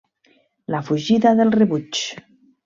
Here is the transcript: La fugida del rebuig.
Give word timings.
La 0.75 0.79
fugida 0.87 1.35
del 1.41 1.53
rebuig. 1.57 2.01